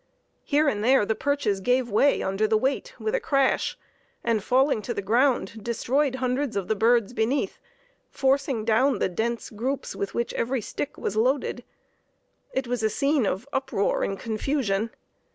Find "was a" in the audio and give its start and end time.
12.65-12.89